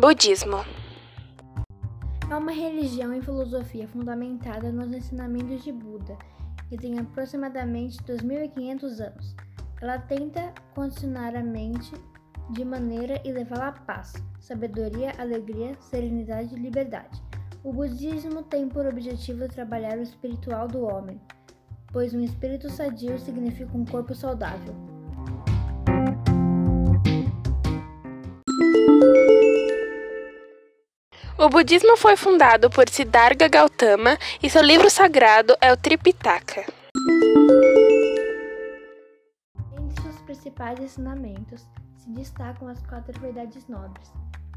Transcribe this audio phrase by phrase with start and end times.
[0.00, 0.64] Budismo
[2.30, 6.16] é uma religião e filosofia fundamentada nos ensinamentos de Buda,
[6.68, 9.34] que tem aproximadamente 2.500 anos.
[9.82, 11.92] Ela tenta condicionar a mente
[12.50, 17.20] de maneira e levá-la à paz, sabedoria, alegria, serenidade e liberdade.
[17.64, 21.20] O budismo tem por objetivo trabalhar o espiritual do homem,
[21.92, 24.97] pois um espírito sadio significa um corpo saudável.
[31.40, 36.64] O budismo foi fundado por Siddhartha Gautama e seu livro sagrado é o Tripitaka.
[39.72, 41.64] Entre seus principais ensinamentos
[41.96, 44.10] se destacam as quatro verdades nobres,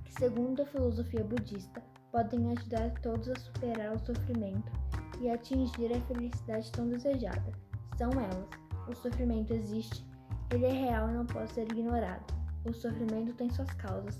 [0.04, 4.72] que, segundo a filosofia budista, podem ajudar todos a superar o sofrimento
[5.20, 7.52] e atingir a felicidade tão desejada.
[7.96, 8.50] São elas:
[8.88, 10.04] o sofrimento existe,
[10.52, 12.26] ele é real e não pode ser ignorado.
[12.66, 14.20] O sofrimento tem suas causas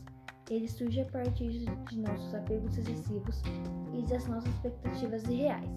[0.50, 3.42] ele surge a partir de nossos apegos excessivos
[3.94, 5.70] e das nossas expectativas irreais.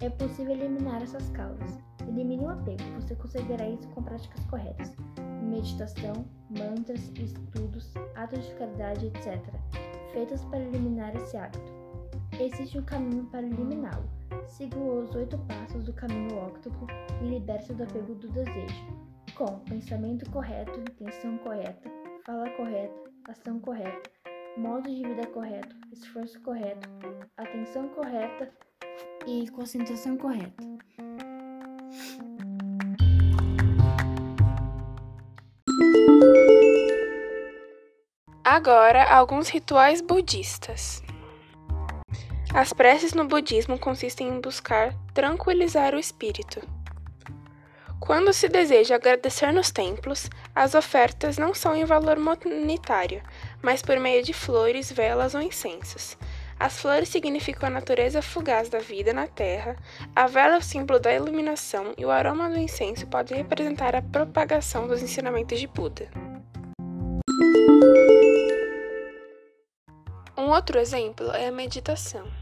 [0.00, 1.78] É possível eliminar essas causas.
[2.02, 4.94] Elimine o apego, você conseguirá isso com práticas corretas.
[5.42, 9.42] Meditação, mantras, estudos, atos de caridade, etc.,
[10.12, 11.72] feitas para eliminar esse hábito.
[12.40, 14.08] Existe um caminho para eliminá-lo.
[14.46, 16.86] Siga os oito passos do caminho óctuplo
[17.22, 18.86] e liberte-se do apego do desejo,
[19.36, 21.90] com pensamento correto, intenção correta,
[22.28, 24.10] fala correta, ação correta,
[24.58, 26.86] modo de vida correto, esforço correto,
[27.38, 28.52] atenção correta
[29.26, 30.62] e concentração correta.
[38.44, 41.02] Agora, alguns rituais budistas.
[42.54, 46.60] As preces no budismo consistem em buscar tranquilizar o espírito.
[48.08, 53.22] Quando se deseja agradecer nos templos, as ofertas não são em valor monetário,
[53.60, 56.16] mas por meio de flores, velas ou incensos.
[56.58, 59.76] As flores significam a natureza fugaz da vida na terra,
[60.16, 64.00] a vela é o símbolo da iluminação e o aroma do incenso pode representar a
[64.00, 66.10] propagação dos ensinamentos de Buda.
[70.34, 72.37] Um outro exemplo é a meditação.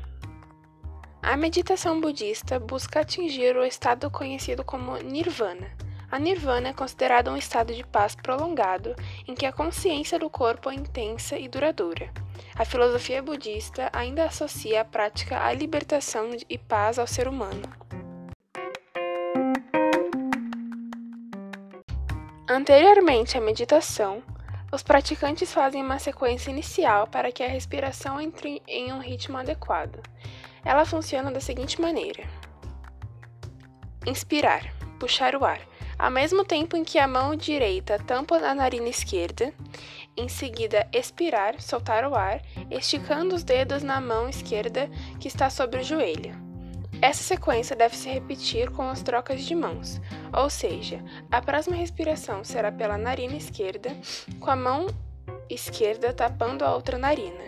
[1.26, 5.69] A meditação budista busca atingir o estado conhecido como nirvana.
[6.09, 8.94] A nirvana é considerada um estado de paz prolongado
[9.26, 12.12] em que a consciência do corpo é intensa e duradoura.
[12.54, 17.62] A filosofia budista ainda associa a prática à libertação e paz ao ser humano.
[22.48, 24.22] Anteriormente à meditação,
[24.72, 30.00] os praticantes fazem uma sequência inicial para que a respiração entre em um ritmo adequado.
[30.66, 32.25] Ela funciona da seguinte maneira:
[34.04, 35.60] inspirar, puxar o ar,
[35.97, 39.54] ao mesmo tempo em que a mão direita tampa a narina esquerda,
[40.16, 44.91] em seguida expirar, soltar o ar, esticando os dedos na mão esquerda
[45.21, 46.34] que está sobre o joelho.
[47.00, 50.00] Essa sequência deve se repetir com as trocas de mãos,
[50.33, 53.94] ou seja, a próxima respiração será pela narina esquerda,
[54.41, 54.87] com a mão
[55.48, 57.44] esquerda tapando a outra narina,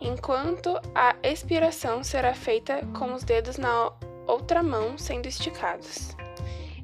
[0.00, 3.92] enquanto a expiração será feita com os dedos na
[4.26, 6.16] outra mão sendo esticados.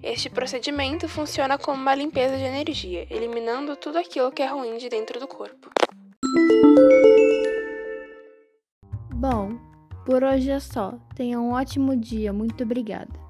[0.02, 4.88] Este procedimento funciona como uma limpeza de energia, eliminando tudo aquilo que é ruim de
[4.88, 5.68] dentro do corpo.
[9.12, 9.58] Bom,
[10.06, 10.94] por hoje é só.
[11.14, 12.32] Tenha um ótimo dia.
[12.32, 13.29] Muito obrigada.